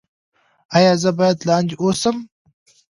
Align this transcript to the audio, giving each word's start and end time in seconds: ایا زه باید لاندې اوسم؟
ایا 0.77 0.93
زه 1.01 1.09
باید 1.17 1.39
لاندې 1.47 1.75
اوسم؟ 1.83 2.17